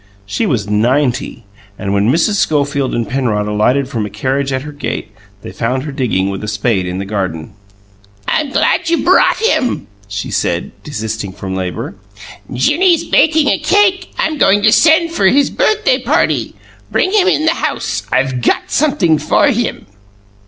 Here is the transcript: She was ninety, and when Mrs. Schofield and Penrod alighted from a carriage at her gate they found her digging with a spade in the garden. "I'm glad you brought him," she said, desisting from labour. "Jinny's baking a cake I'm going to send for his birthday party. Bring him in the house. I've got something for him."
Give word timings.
She 0.25 0.47
was 0.47 0.67
ninety, 0.67 1.43
and 1.77 1.93
when 1.93 2.09
Mrs. 2.09 2.33
Schofield 2.37 2.95
and 2.95 3.07
Penrod 3.07 3.47
alighted 3.47 3.87
from 3.87 4.03
a 4.03 4.09
carriage 4.09 4.51
at 4.51 4.63
her 4.63 4.71
gate 4.71 5.11
they 5.43 5.51
found 5.51 5.83
her 5.83 5.91
digging 5.91 6.31
with 6.31 6.43
a 6.43 6.47
spade 6.47 6.87
in 6.87 6.97
the 6.97 7.05
garden. 7.05 7.53
"I'm 8.27 8.49
glad 8.49 8.89
you 8.89 9.03
brought 9.05 9.37
him," 9.37 9.85
she 10.07 10.31
said, 10.31 10.71
desisting 10.83 11.31
from 11.33 11.53
labour. 11.55 11.97
"Jinny's 12.51 13.03
baking 13.03 13.47
a 13.49 13.59
cake 13.59 14.11
I'm 14.17 14.39
going 14.39 14.63
to 14.63 14.71
send 14.71 15.11
for 15.11 15.27
his 15.27 15.51
birthday 15.51 16.01
party. 16.01 16.55
Bring 16.91 17.11
him 17.13 17.27
in 17.27 17.45
the 17.45 17.53
house. 17.53 18.01
I've 18.11 18.41
got 18.41 18.71
something 18.71 19.19
for 19.19 19.49
him." 19.49 19.85